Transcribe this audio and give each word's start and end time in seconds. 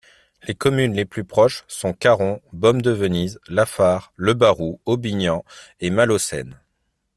Les 0.47 0.55
communes 0.55 0.95
les 0.95 1.05
plus 1.05 1.23
proches 1.23 1.63
sont 1.67 1.93
Caromb, 1.93 2.39
Beaumes-de-Venise, 2.53 3.39
Lafare, 3.47 4.11
Le 4.15 4.33
Barroux, 4.33 4.81
Aubignan 4.87 5.45
et 5.79 5.91
Malaucène. 5.91 6.59